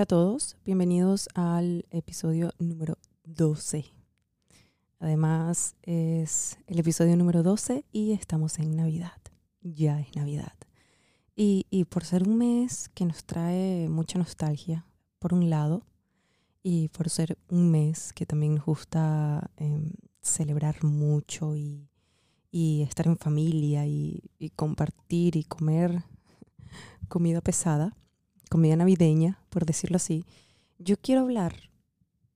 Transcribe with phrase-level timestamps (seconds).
[0.00, 3.84] Hola a todos, bienvenidos al episodio número 12.
[4.98, 9.20] Además es el episodio número 12 y estamos en Navidad.
[9.60, 10.54] Ya es Navidad.
[11.36, 14.86] Y, por ser un mes que nos trae mucha nostalgia,
[15.18, 15.84] por un lado,
[16.62, 21.90] y por ser un mes que también nos gusta em, celebrar mucho y,
[22.52, 26.04] estar en familia y compartir y comer
[27.08, 27.98] comida pesada,
[28.50, 30.26] comida navideña, por decirlo así,
[30.78, 31.70] yo quiero hablar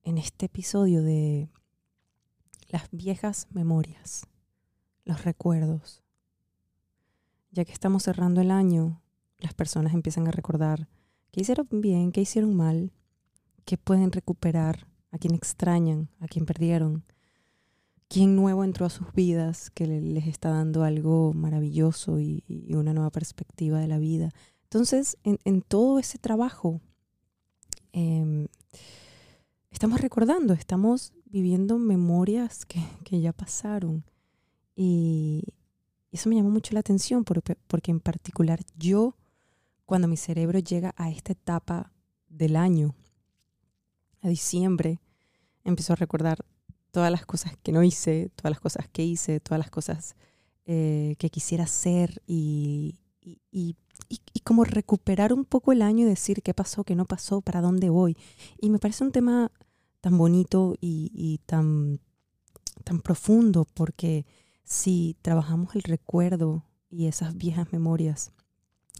[0.01, 1.49] en este episodio de
[2.69, 4.25] las viejas memorias,
[5.03, 6.01] los recuerdos.
[7.51, 9.01] Ya que estamos cerrando el año,
[9.39, 10.87] las personas empiezan a recordar
[11.31, 12.93] qué hicieron bien, qué hicieron mal,
[13.65, 17.03] qué pueden recuperar, a quién extrañan, a quién perdieron,
[18.07, 22.93] quién nuevo entró a sus vidas que les está dando algo maravilloso y, y una
[22.93, 24.31] nueva perspectiva de la vida.
[24.65, 26.81] Entonces, en, todo ese trabajo,
[27.93, 28.47] em,
[29.71, 32.81] estamos recordando, estamos viviendo memorias que,
[33.21, 34.03] ya pasaron.
[34.75, 35.43] Y
[36.11, 39.15] eso me llamó mucho la atención porque, en particular yo,
[39.85, 41.93] cuando mi cerebro llega a esta etapa
[42.27, 42.95] del año,
[44.21, 44.99] a diciembre,
[45.63, 46.43] empezó a recordar
[46.91, 50.15] todas las cosas que no hice, todas las cosas que hice, todas las cosas
[50.65, 53.77] eh, que quisiera hacer y, y,
[54.43, 57.89] como recuperar un poco el año y decir qué pasó, qué no pasó, para dónde
[57.89, 58.15] voy.
[58.61, 59.51] Y me parece un tema
[60.01, 61.99] tan bonito y, tan,
[62.83, 64.25] tan profundo porque
[64.63, 68.31] si trabajamos el recuerdo y esas viejas memorias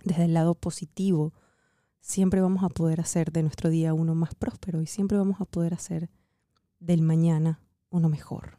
[0.04, 1.34] desde el lado positivo,
[2.02, 5.46] siempre vamos a poder hacer de nuestro día uno más próspero y siempre vamos a
[5.46, 6.10] poder hacer
[6.80, 8.58] del mañana uno mejor.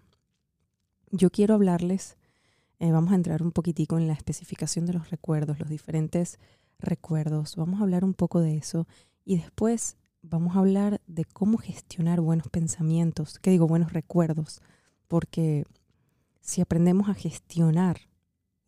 [1.11, 2.17] Yo quiero hablarles
[2.79, 6.39] eh, vamos a entrar un poquitico en la especificación de los recuerdos, los diferentes
[6.79, 7.57] recuerdos.
[7.57, 8.87] Vamos a hablar un poco de eso
[9.25, 13.67] y después vamos a hablar de cómo gestionar buenos pensamientos, ¿qué digo?
[13.67, 14.61] Buenos recuerdos,
[15.09, 15.65] porque
[16.41, 18.01] si aprendemos a gestionar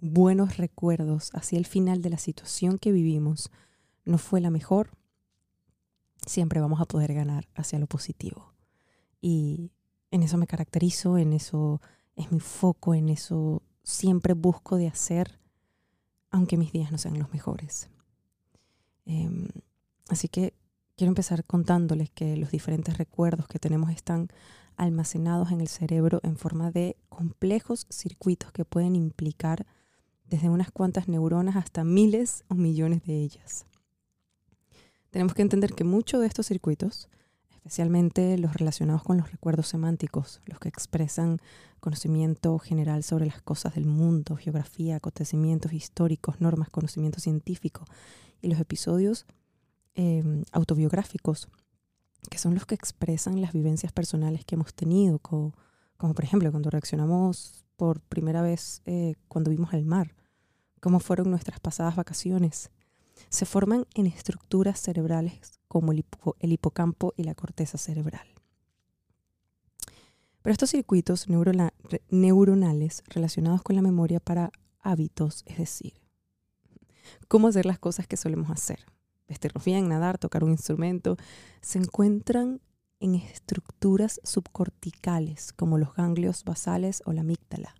[0.00, 3.50] buenos recuerdos hacia el final de la situación que vivimos,
[4.04, 4.90] no fue la mejor,
[6.26, 8.54] siempre vamos a poder ganar hacia lo positivo.
[9.20, 9.72] Y
[10.10, 11.80] en eso me caracterizo, en eso
[12.16, 15.40] es mi foco, en eso siempre busco de hacer,
[16.30, 17.88] aunque mis días no sean los mejores.
[19.06, 19.48] Em,
[20.10, 20.52] así que
[20.94, 24.28] quiero empezar contándoles que los diferentes recuerdos que tenemos están
[24.76, 29.66] almacenados en el cerebro en forma de complejos circuitos que pueden implicar
[30.26, 33.64] desde unas cuantas neuronas hasta miles o millones de ellas.
[35.08, 37.08] Tenemos que entender que muchos de estos circuitos
[37.68, 41.38] especialmente los relacionados con los recuerdos semánticos, los que expresan
[41.80, 47.84] conocimiento general sobre las cosas del mundo, geografía, acontecimientos históricos, normas, conocimiento científico,
[48.40, 49.26] y los episodios
[49.94, 51.48] em, autobiográficos,
[52.30, 55.52] que son los que expresan las vivencias personales que hemos tenido, como,
[55.98, 60.14] por ejemplo cuando reaccionamos por primera vez eh, cuando vimos el mar,
[60.80, 62.70] cómo fueron nuestras pasadas vacaciones,
[63.28, 66.04] se forman en estructuras cerebrales como el,
[66.40, 68.26] hipocampo y la corteza cerebral.
[70.42, 71.26] Pero estos circuitos
[72.08, 75.94] neuronales relacionados con la memoria para hábitos, es decir,
[77.28, 78.80] cómo hacer las cosas que solemos hacer,
[79.28, 81.16] vestirnos bien, nadar, tocar un instrumento,
[81.60, 82.60] se encuentran
[83.00, 87.74] en estructuras subcorticales como los ganglios basales o la amígdala.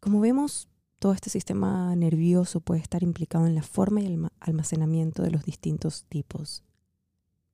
[0.00, 0.69] Como vemos,
[1.00, 5.44] todo este sistema nervioso puede estar implicado en la forma y el almacenamiento de los
[5.44, 6.62] distintos tipos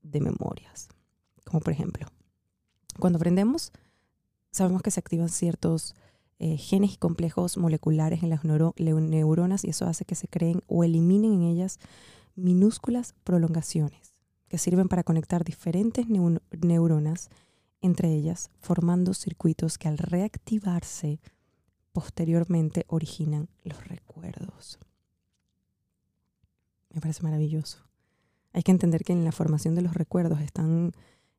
[0.03, 0.89] de memorias.
[1.45, 2.07] Como por ejemplo,
[2.99, 3.73] cuando aprendemos,
[4.51, 5.95] sabemos que se activan ciertos
[6.41, 10.83] eh, genes y complejos moleculares en las neuronas y eso hace que se creen o
[10.83, 11.78] eliminen en ellas
[12.34, 14.13] minúsculas prolongaciones
[14.49, 17.31] que sirven para conectar diferentes neuronas
[17.81, 21.21] entre ellas, formando circuitos que al reactivarse
[21.97, 24.78] posteriormente originan los recuerdos.
[26.91, 27.78] Me parece maravilloso.
[28.53, 30.93] Hay que entender que en la formación de los recuerdos están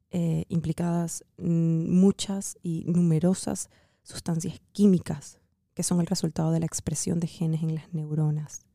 [0.10, 3.70] eh, implicadas mm, muchas y numerosas
[4.02, 5.40] sustancias químicas
[5.76, 8.66] que son el resultado de la expresión de genes en las neuronas.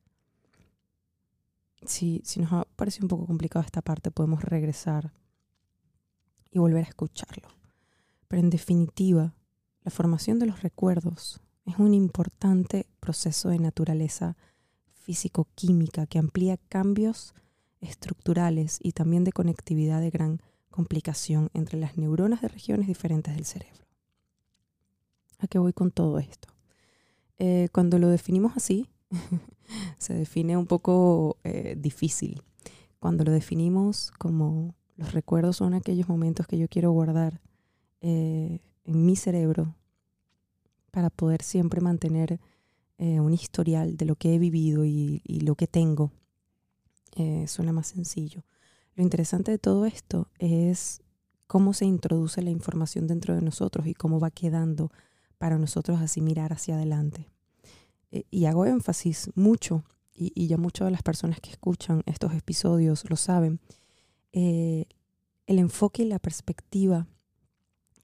[1.84, 5.12] Si, si nos parece un poco complicado esta parte, podemos regresar
[6.48, 7.48] y volver a escucharlo.
[8.28, 9.34] Pero en definitiva,
[9.82, 14.36] la formación de los recuerdos es un importante proceso de naturaleza
[14.94, 17.34] físico-química que amplía cambios
[17.80, 23.44] estructurales y también de conectividad de gran complicación entre las neuronas de regiones diferentes del
[23.44, 23.84] cerebro.
[25.38, 26.48] ¿A qué voy con todo esto?
[27.38, 28.88] Eh, cuando lo definimos así,
[29.98, 32.42] se define un poco eh, difícil.
[33.00, 37.40] cuando lo definimos como los recuerdos son aquellos momentos que yo quiero guardar
[38.00, 39.74] eh, en mi cerebro
[40.92, 42.38] para poder siempre mantener
[42.98, 46.12] eh, un historial de lo que he vivido y, lo que tengo,
[47.16, 48.44] eh, suena más sencillo.
[48.94, 51.02] Lo interesante de todo esto es
[51.48, 54.92] cómo se introduce la información dentro de nosotros y cómo va quedando
[55.38, 57.28] para nosotros así mirar hacia adelante.
[58.30, 59.84] y hago énfasis mucho
[60.14, 63.60] y, ya muchas de las personas que escuchan estos episodios lo saben,
[64.32, 64.86] eh,
[65.46, 67.06] el enfoque y la perspectiva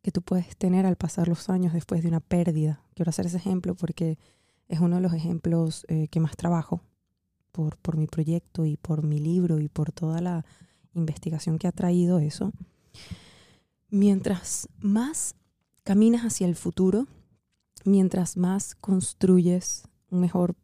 [0.02, 2.82] que tú puedes tener al pasar los años después de una pérdida.
[2.94, 4.18] Quiero hacer ese ejemplo porque
[4.68, 6.82] es uno de los ejemplos eh, que más trabajo
[7.52, 10.44] por, por mi proyecto y por mi libro y por toda la
[10.94, 12.52] investigación que ha traído eso.
[13.90, 15.34] Mientras más
[15.82, 17.06] caminas hacia el futuro,
[17.84, 20.54] mientras más construyes un mejor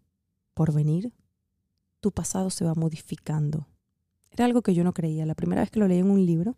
[0.53, 1.13] porvenir,
[2.01, 3.67] tu pasado se va modificando.
[4.31, 5.25] Era algo que yo no creía.
[5.27, 6.55] La primera vez que lo leí en un libro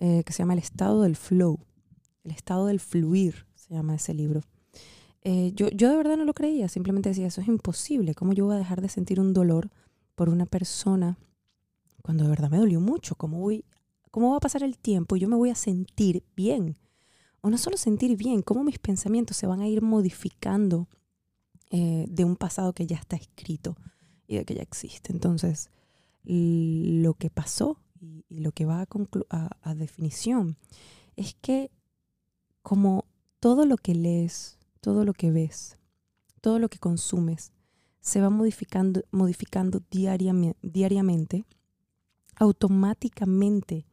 [0.00, 1.58] eh, que se llama El estado del flow,
[2.24, 4.40] el estado del fluir, se llama ese libro.
[5.22, 8.14] Eh, yo, yo de verdad no lo creía, simplemente decía, eso es imposible.
[8.14, 9.70] ¿Cómo yo voy a dejar de sentir un dolor
[10.14, 11.18] por una persona
[12.02, 13.14] cuando de verdad me dolió mucho?
[13.14, 13.64] ¿Cómo, voy,
[14.10, 16.76] cómo va a pasar el tiempo y yo me voy a sentir bien?
[17.40, 20.88] O no solo sentir bien, cómo mis pensamientos se van a ir modificando
[21.70, 23.76] eh, de un pasado que ya está escrito
[24.26, 25.12] y de que ya existe.
[25.12, 25.70] Entonces,
[26.24, 28.86] lo que pasó y, lo que va
[29.30, 30.56] a, a, definición
[31.16, 31.70] es que
[32.64, 33.04] como
[33.40, 35.76] todo lo que lees, todo lo que ves,
[36.40, 37.52] todo lo que consumes,
[38.00, 41.44] se va modificando, modificando diariamente,
[42.36, 43.86] automáticamente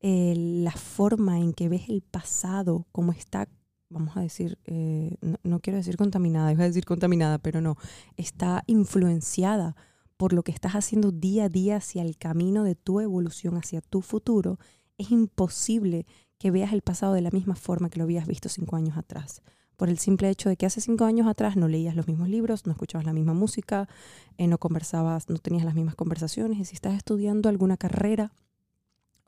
[0.00, 3.48] eh, la forma en que ves el pasado, como está
[3.90, 7.76] vamos a decir, eh, no, quiero decir contaminada, iba a decir contaminada, pero no,
[8.16, 9.76] está influenciada
[10.16, 13.82] por lo que estás haciendo día a día hacia el camino de tu evolución, hacia
[13.82, 14.58] tu futuro,
[14.96, 16.06] es imposible
[16.40, 19.42] que veas el pasado de la misma forma que lo habías visto cinco años atrás.
[19.76, 22.64] Por el simple hecho de que hace cinco años atrás no leías los mismos libros,
[22.64, 23.90] no escuchabas la misma música,
[24.38, 26.58] eh, no conversabas, no tenías las mismas conversaciones.
[26.58, 28.32] Y si estás estudiando alguna carrera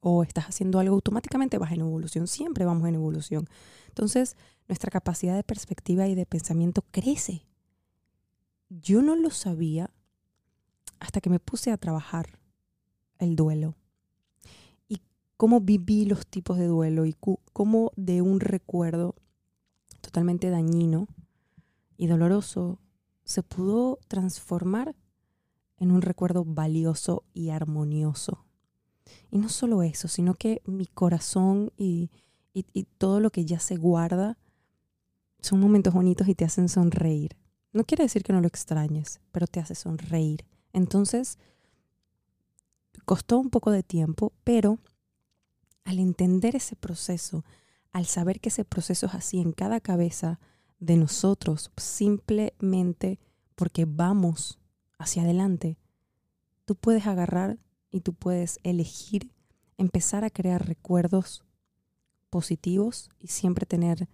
[0.00, 2.26] o estás haciendo algo, automáticamente vas en evolución.
[2.26, 3.46] Siempre vamos en evolución.
[3.88, 7.44] Entonces, nuestra capacidad de perspectiva y de pensamiento crece.
[8.70, 9.90] Yo no lo sabía
[10.98, 12.38] hasta que me puse a trabajar
[13.18, 13.76] el duelo
[15.42, 17.16] cómo viví los tipos de duelo y
[17.52, 19.16] cómo de un recuerdo
[20.00, 21.08] totalmente dañino
[21.96, 22.78] y doloroso
[23.24, 24.94] se pudo transformar
[25.78, 28.44] en un recuerdo valioso y armonioso.
[29.32, 32.12] Y no solo eso, sino que mi corazón y,
[32.98, 34.38] todo lo que ya se guarda
[35.40, 37.36] son momentos bonitos y te hacen sonreír.
[37.72, 40.44] No quiere decir que no lo extrañes, pero te hace sonreír.
[40.72, 41.40] Entonces,
[43.04, 44.78] costó un poco de tiempo, pero
[45.84, 47.44] al entender ese proceso,
[47.92, 50.40] al saber que ese proceso es así en cada cabeza
[50.78, 53.18] de nosotros, simplemente
[53.54, 54.58] porque vamos
[54.98, 55.78] hacia adelante,
[56.64, 57.58] tú puedes agarrar
[57.90, 59.32] y tú puedes elegir
[59.76, 61.44] empezar a crear recuerdos
[62.30, 64.08] positivos y siempre tener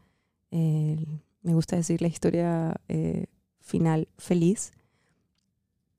[0.51, 3.27] me gusta decir la historia eh,
[3.61, 4.73] final feliz,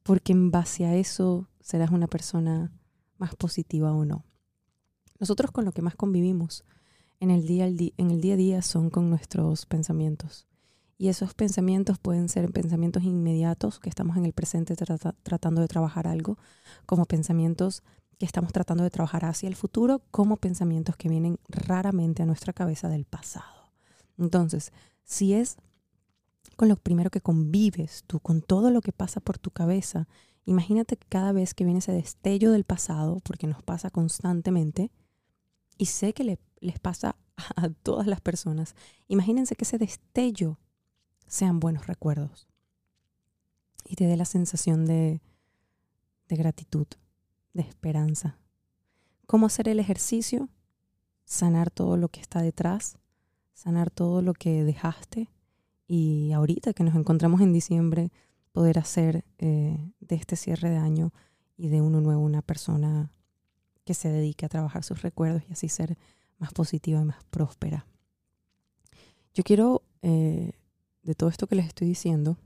[0.04, 2.72] porque en base a eso serás una persona
[3.18, 4.26] más positiva o no.
[5.20, 6.64] Nosotros con lo que más convivimos
[7.20, 10.48] en el día, a día son con nuestros pensamientos.
[10.98, 14.76] Y esos pensamientos pueden ser pensamientos inmediatos, que estamos en el presente
[15.24, 16.38] tratando de trabajar algo,
[16.86, 17.84] como pensamientos
[18.18, 22.52] que estamos tratando de trabajar hacia el futuro, como pensamientos que vienen raramente a nuestra
[22.52, 23.72] cabeza del pasado.
[24.18, 24.74] Entonces,
[25.06, 25.58] si es
[26.58, 30.10] con lo primero que convives tú, con todo lo que pasa por tu cabeza,
[30.44, 34.92] imagínate que cada vez que viene ese destello del pasado, porque nos pasa constantemente,
[35.80, 37.16] y sé que les pasa
[37.56, 38.76] a todas las personas,
[39.08, 40.60] imagínense que ese destello
[41.26, 42.48] sean buenos recuerdos
[43.84, 45.24] y te dé la sensación de,
[46.28, 46.86] de gratitud,
[47.56, 48.38] de esperanza.
[49.26, 50.50] ¿Cómo hacer el ejercicio?
[51.26, 53.00] Sanar todo lo que está detrás
[53.60, 55.30] sanar todo lo que dejaste
[55.86, 58.10] y ahorita que nos encontramos en diciembre,
[58.54, 61.12] poder hacer eh, de este cierre de año
[61.58, 63.12] y de uno nuevo una persona
[63.90, 65.98] que se dedique a trabajar sus recuerdos y así ser
[66.38, 67.88] más positiva y más próspera.
[69.34, 70.52] Yo quiero, eh,
[71.02, 72.38] de todo esto que les estoy diciendo,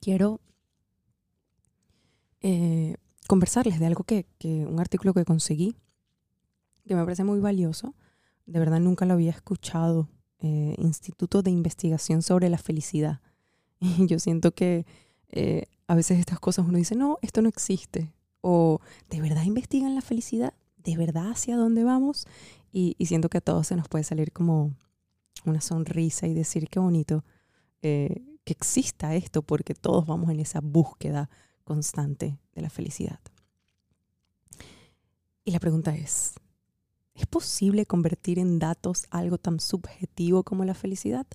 [0.00, 0.40] quiero
[2.40, 2.96] eh,
[3.28, 5.76] conversarles de algo que, que, un artículo que conseguí
[6.84, 7.94] que me parece muy valioso.
[8.44, 10.08] De verdad nunca lo había escuchado.
[10.40, 13.20] Eh, Instituto de Investigación sobre la Felicidad.
[13.78, 14.84] Y yo siento que
[15.92, 18.14] a veces estas cosas uno dice, no, esto no existe.
[18.40, 18.80] O
[19.10, 22.26] de verdad investigan la felicidad, de verdad hacia dónde vamos.
[22.72, 24.74] Y, siento que a todos se nos puede salir como
[25.44, 27.26] una sonrisa y decir qué bonito
[27.82, 31.28] eh, que exista esto, porque todos vamos en esa búsqueda
[31.62, 33.20] constante de la felicidad.
[35.44, 36.36] Y la pregunta es,
[37.12, 41.26] ¿es posible convertir en datos algo tan subjetivo como la felicidad?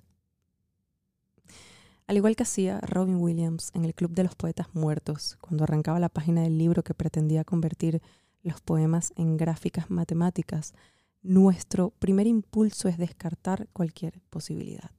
[2.07, 5.99] Al igual que hacía Robin Williams en el Club de los Poetas Muertos, cuando arrancaba
[5.99, 8.01] la página del libro que pretendía convertir
[8.43, 10.73] los poemas en gráficas matemáticas,
[11.21, 14.91] nuestro primer impulso es descartar cualquier posibilidad.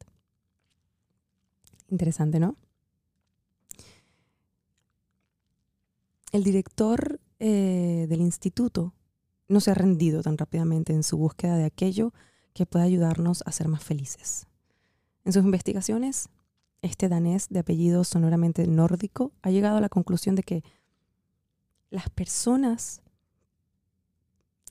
[1.88, 2.56] Interesante, ¿no?
[6.30, 8.92] El director eh, del instituto
[9.48, 12.12] no se ha rendido tan rápidamente en su búsqueda de aquello
[12.52, 14.46] que pueda ayudarnos a ser más felices.
[15.24, 16.28] En sus investigaciones,
[16.82, 20.64] este danés de apellido sonoramente nórdico ha llegado a la conclusión de que
[21.90, 23.02] las personas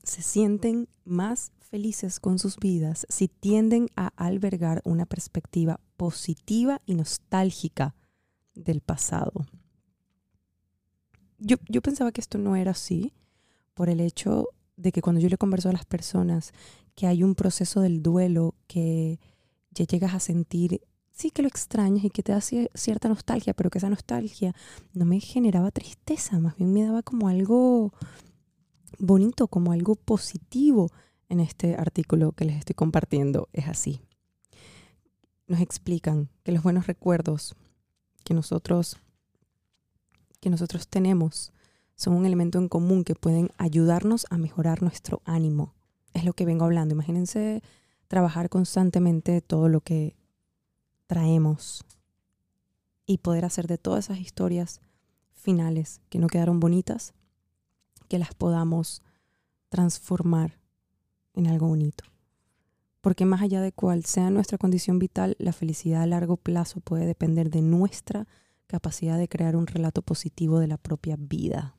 [0.03, 6.95] se sienten más felices con sus vidas si tienden a albergar una perspectiva positiva y
[6.95, 7.95] nostálgica
[8.55, 9.45] del pasado.
[11.39, 13.13] Yo, yo, pensaba que esto no era así
[13.73, 16.51] por el hecho de que cuando yo le converso a las personas
[16.95, 19.19] que hay un proceso del duelo que
[19.71, 20.81] ya llegas a sentir
[21.17, 24.53] sí que lo extrañas y que te da cierta nostalgia, pero que esa nostalgia
[24.93, 27.91] no me generaba tristeza, más bien me daba como algo
[28.99, 30.91] bonito, como algo positivo
[31.27, 33.49] en este artículo que les estoy compartiendo.
[33.51, 33.99] Es así.
[35.47, 37.55] Nos explican que los buenos recuerdos
[38.23, 38.97] que nosotros,
[40.39, 41.51] que nosotros tenemos
[41.95, 45.73] son un elemento en común que pueden ayudarnos a mejorar nuestro ánimo.
[46.13, 46.93] Es lo que vengo hablando.
[46.93, 47.63] Imagínense
[48.07, 50.15] trabajar constantemente todo lo que
[51.07, 51.83] traemos
[53.05, 54.81] y poder hacer de todas esas historias
[55.33, 57.13] finales que no quedaron bonitas,
[58.09, 59.01] que las podamos
[59.69, 60.59] transformar
[61.33, 62.03] en algo bonito.
[63.01, 67.05] Porque más allá de cuál sea nuestra condición vital, la felicidad a largo plazo puede
[67.05, 68.27] depender de nuestra
[68.67, 71.75] capacidad de crear un relato positivo de la propia vida.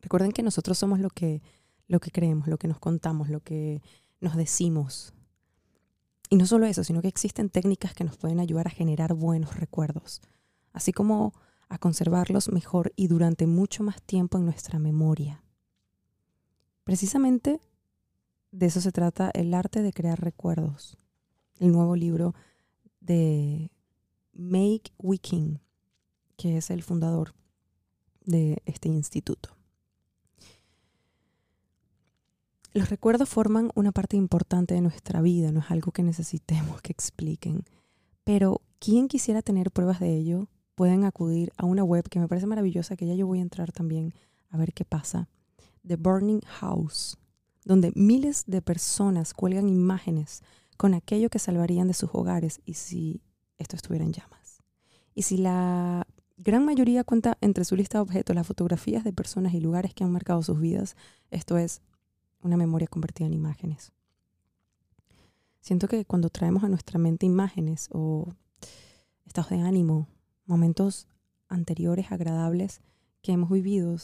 [0.00, 1.42] Recuerden que nosotros somos lo que,
[1.88, 3.82] lo que creemos, lo que nos contamos, lo que
[4.20, 5.12] nos decimos,
[6.28, 9.56] y no solo eso, sino que existen técnicas que nos pueden ayudar a generar buenos
[9.56, 10.20] recuerdos,
[10.72, 11.32] así como
[11.68, 15.42] a conservarlos mejor y durante mucho más tiempo en nuestra memoria.
[16.84, 17.60] Precisamente
[18.50, 20.96] de eso se trata el arte de crear recuerdos,
[21.58, 22.34] el nuevo libro
[23.00, 23.70] de
[24.32, 25.60] Make Wiking,
[26.36, 27.34] que es el fundador
[28.24, 29.57] de este instituto.
[32.78, 36.92] Los recuerdos forman una parte importante de nuestra vida, no es algo que necesitemos que
[36.92, 37.64] expliquen.
[38.22, 42.46] Pero quien quisiera tener pruebas de ello, pueden acudir a una web que me parece
[42.46, 44.14] maravillosa, que ya yo voy a entrar también
[44.48, 45.28] a ver qué pasa,
[45.84, 47.18] The Burning House,
[47.64, 50.44] donde miles de personas cuelgan imágenes
[50.76, 53.22] con aquello que salvarían de sus hogares y si
[53.56, 54.62] esto estuviera en llamas.
[55.16, 56.06] Y si la
[56.36, 60.04] gran mayoría cuenta entre su lista de objetos las fotografías de personas y lugares que
[60.04, 60.94] han marcado sus vidas,
[61.32, 61.82] esto es
[62.42, 63.92] una memoria convertida en imágenes.
[65.60, 68.32] Siento que cuando traemos a nuestra mente imágenes o
[69.26, 70.08] estados de ánimo,
[70.46, 71.08] momentos
[71.48, 72.80] anteriores agradables
[73.22, 73.96] que hemos vivido,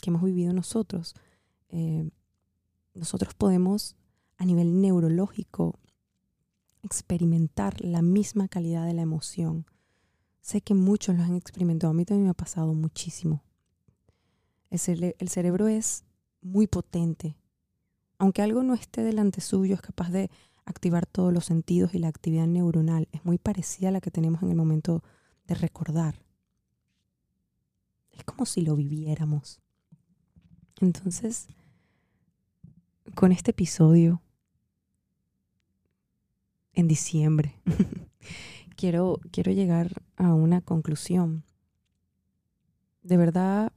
[0.00, 1.14] que hemos vivido nosotros,
[1.70, 2.08] eh,
[2.94, 3.96] nosotros podemos
[4.36, 5.78] a nivel neurológico
[6.82, 9.66] experimentar la misma calidad de la emoción.
[10.40, 13.42] Sé que muchos lo han experimentado, a mí también me ha pasado muchísimo.
[14.70, 16.04] el cerebro es
[16.40, 17.36] muy potente
[18.18, 20.30] aunque algo no esté delante suyo, es capaz de
[20.64, 24.42] activar todos los sentidos y la actividad neuronal es muy parecida a la que tenemos
[24.42, 25.02] en el momento
[25.46, 26.20] de recordar.
[28.12, 29.60] Es como si lo viviéramos.
[30.80, 31.48] Entonces,
[33.14, 34.20] con este episodio
[36.74, 37.54] en diciembre,
[38.76, 41.44] quiero, quiero llegar a una conclusión.
[43.02, 43.72] De verdad,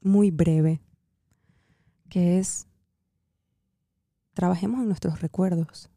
[0.00, 0.80] muy breve,
[2.08, 2.68] que es
[4.36, 5.88] trabajemos en nuestros recuerdos.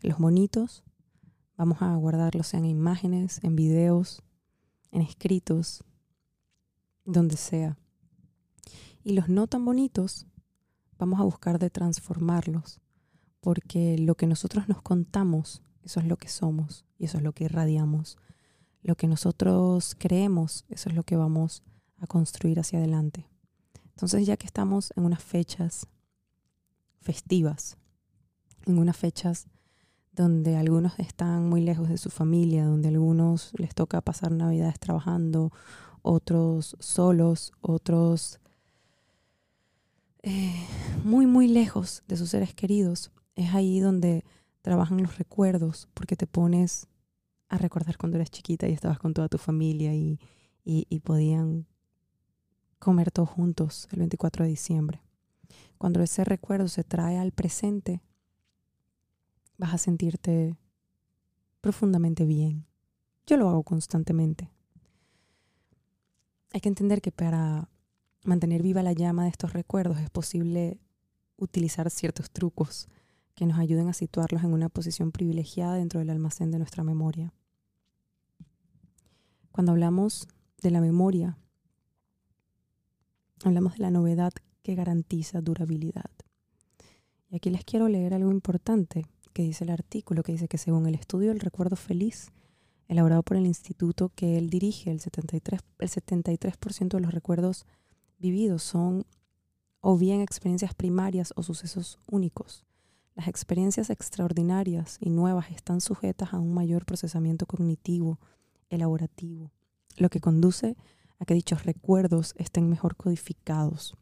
[0.00, 0.82] Los bonitos,
[1.58, 4.22] vamos a guardarlos en imágenes, en videos,
[4.92, 5.84] en escritos,
[7.04, 7.76] donde sea.
[9.04, 10.26] Y los no tan bonitos,
[10.98, 12.80] vamos a buscar de transformarlos,
[13.40, 17.34] porque lo que nosotros nos contamos, eso es lo que somos y eso es lo
[17.34, 18.16] que irradiamos.
[18.80, 21.62] Lo que nosotros creemos, eso es lo que vamos
[21.98, 23.28] a construir hacia adelante.
[23.90, 25.86] Entonces, ya que estamos en unas fechas
[27.00, 27.76] festivas,
[28.66, 29.46] en unas fechas
[30.12, 35.52] donde algunos están muy lejos de su familia, donde algunos les toca pasar navidades trabajando,
[36.02, 38.40] otros solos, otros
[40.22, 40.66] eh,
[41.04, 43.12] muy, muy lejos de sus seres queridos.
[43.34, 44.24] Es ahí donde
[44.62, 46.88] trabajan los recuerdos, porque te pones
[47.48, 50.18] a recordar cuando eras chiquita y estabas con toda tu familia y,
[50.64, 51.66] y podían
[52.78, 55.05] comer todos juntos el 24 de diciembre.
[55.78, 58.02] Cuando ese recuerdo se trae al presente,
[59.58, 60.56] vas a sentirte
[61.60, 62.66] profundamente bien.
[63.26, 64.50] Yo lo hago constantemente.
[66.52, 67.68] Hay que entender que para
[68.24, 70.80] mantener viva la llama de estos recuerdos es posible
[71.36, 72.88] utilizar ciertos trucos
[73.34, 77.32] que nos ayuden a situarlos en una posición privilegiada dentro del almacén de nuestra memoria.
[79.52, 80.26] Cuando hablamos
[80.62, 81.36] de la memoria,
[83.44, 84.32] hablamos de la novedad
[84.66, 86.10] que garantiza durabilidad.
[87.30, 90.88] Y aquí les quiero leer algo importante que dice el artículo, que dice que según
[90.88, 92.32] el estudio del recuerdo feliz,
[92.88, 97.64] elaborado por el instituto que él dirige, el 73%, el 73 de los recuerdos
[98.18, 99.06] vividos son
[99.80, 102.64] o bien experiencias primarias o sucesos únicos.
[103.14, 108.18] Las experiencias extraordinarias y nuevas están sujetas a un mayor procesamiento cognitivo,
[108.68, 109.52] elaborativo,
[109.96, 110.76] lo que conduce
[111.20, 113.94] a que dichos recuerdos estén mejor codificados.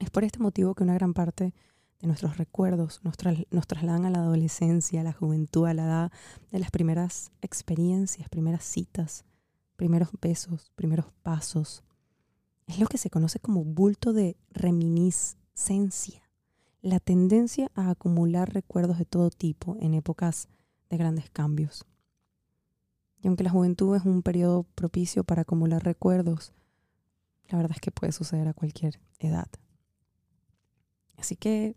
[0.00, 1.54] Es por este motivo que una gran parte
[2.00, 6.12] de nuestros recuerdos nos, trasladan a la adolescencia, a la juventud, a la edad
[6.50, 9.26] de las primeras experiencias, primeras citas,
[9.76, 11.84] primeros besos, primeros pasos.
[12.66, 16.22] Es lo que se conoce como bulto de reminiscencia,
[16.80, 20.48] la tendencia a acumular recuerdos de todo tipo en épocas
[20.88, 21.84] de grandes cambios.
[23.22, 26.54] Y aunque la juventud es un periodo propicio para acumular recuerdos,
[27.48, 29.48] la verdad es que puede suceder a cualquier edad.
[31.20, 31.76] Así que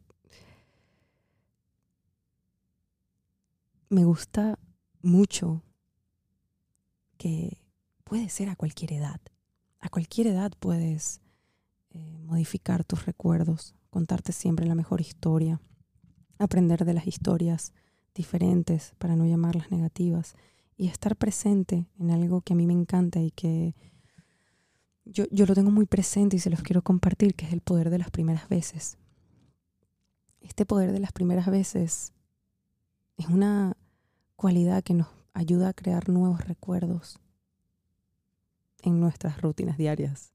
[3.90, 4.58] me gusta
[5.02, 5.62] mucho
[7.18, 7.62] que
[8.06, 9.20] puede ser a cualquier edad.
[9.82, 11.20] A cualquier edad puedes
[11.92, 15.62] eh, modificar tus recuerdos, contarte siempre la mejor historia,
[16.40, 17.74] aprender de las historias
[18.16, 20.36] diferentes para no llamarlas negativas
[20.78, 23.76] y estar presente en algo que a mí me encanta y que
[25.04, 27.90] yo, yo lo tengo muy presente y se los quiero compartir, que es el poder
[27.90, 28.98] de las primeras veces.
[30.44, 32.14] Este poder de las primeras veces
[33.18, 33.76] es una
[34.36, 37.20] cualidad que nos ayuda a crear nuevos recuerdos
[38.82, 40.34] en nuestras rutinas diarias.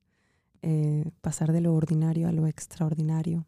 [0.62, 3.44] Eh, pasar de lo ordinario a lo extraordinario.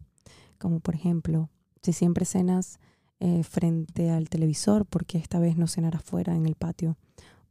[0.58, 1.48] Como por ejemplo,
[1.82, 2.78] si siempre cenas
[3.20, 6.98] eh, frente al televisor, porque esta vez no cenar afuera en el patio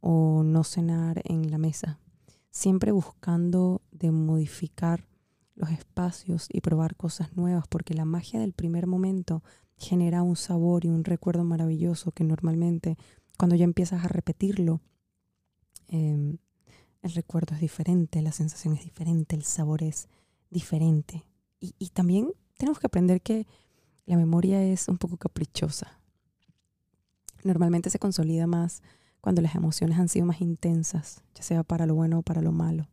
[0.00, 1.98] o no cenar en la mesa?
[2.50, 5.09] Siempre buscando de modificar
[5.60, 9.42] los espacios y probar cosas nuevas, porque la magia del primer momento
[9.76, 12.96] genera un sabor y un recuerdo maravilloso que normalmente
[13.38, 14.80] cuando ya empiezas a repetirlo,
[15.88, 16.38] em,
[17.02, 20.08] el recuerdo es diferente, la sensación es diferente, el sabor es
[20.50, 21.24] diferente.
[21.60, 23.46] Y, y también tenemos que aprender que
[24.06, 26.00] la memoria es un poco caprichosa.
[27.44, 28.82] Normalmente se consolida más
[29.20, 32.52] cuando las emociones han sido más intensas, ya sea para lo bueno o para lo
[32.52, 32.88] malo.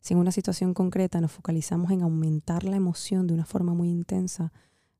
[0.00, 3.90] Si en una situación concreta nos focalizamos en aumentar la emoción de una forma muy
[3.90, 4.52] intensa,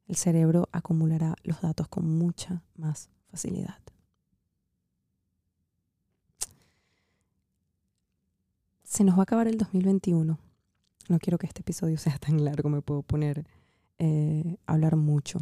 [0.07, 3.79] el cerebro acumulará los datos con mucha más facilidad.
[8.83, 10.39] Se nos va a acabar el 2021.
[11.09, 13.47] No quiero que este episodio sea tan largo, me puedo poner
[13.99, 15.41] eh, a hablar mucho.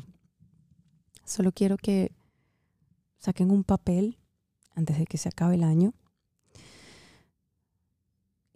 [1.25, 2.13] Solo quiero que
[3.19, 4.19] saquen un papel
[4.75, 5.95] antes de que se acabe el año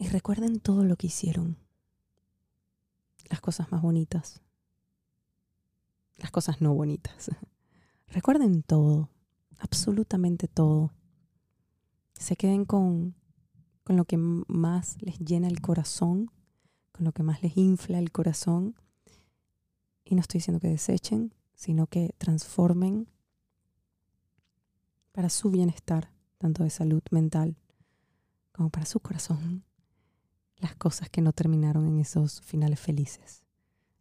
[0.01, 1.59] y recuerden todo lo que hicieron.
[3.29, 4.41] Las cosas más bonitas,
[6.17, 7.31] las cosas no bonitas.
[8.09, 9.11] Recuerden todo,
[9.59, 10.91] absolutamente todo.
[12.15, 13.15] Se queden con,
[13.85, 16.31] con lo que más les llena el corazón,
[16.93, 18.75] con lo que más les infla el corazón.
[20.03, 23.07] Y no estoy diciendo que desechen, sino que transformen
[25.13, 27.59] para su bienestar, tanto de salud mental
[28.53, 29.63] como para su corazón,
[30.61, 33.43] las cosas que no terminaron en esos finales felices.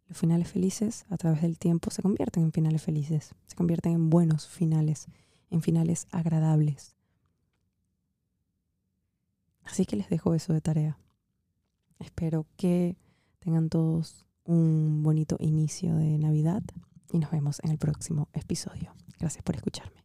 [0.08, 4.10] Los finales felices a través del tiempo se convierten en finales felices, se convierten en
[4.10, 5.06] buenos finales,
[5.50, 6.96] en finales agradables.
[9.64, 10.98] Así que les dejo eso de tarea.
[12.00, 12.96] Espero que
[13.38, 16.62] tengan todos un bonito inicio de Navidad
[17.12, 18.92] y nos vemos en el próximo episodio.
[19.18, 19.99] Gracias por escucharme.